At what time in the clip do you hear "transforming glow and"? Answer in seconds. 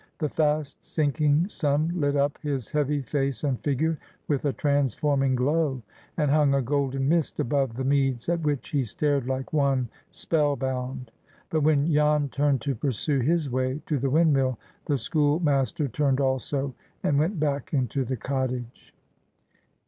4.53-6.31